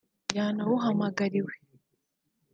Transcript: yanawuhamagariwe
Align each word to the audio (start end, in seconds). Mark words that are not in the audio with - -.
yanawuhamagariwe 0.35 1.53